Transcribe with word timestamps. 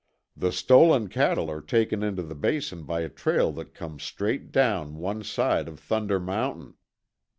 The 0.35 0.51
stolen 0.51 1.09
cattle 1.09 1.51
are 1.51 1.61
taken 1.61 2.01
into 2.01 2.23
the 2.23 2.33
Basin 2.33 2.85
by 2.85 3.01
a 3.01 3.07
trail 3.09 3.51
that 3.51 3.75
comes 3.75 4.01
straight 4.01 4.51
down 4.51 4.95
one 4.95 5.23
side 5.23 5.67
of 5.67 5.79
Thunder 5.79 6.19
Mountain. 6.19 6.73